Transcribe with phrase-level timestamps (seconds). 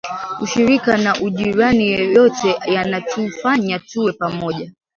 [0.41, 4.71] Ushirika na ujirani yote yanatufanya tuwe pamoja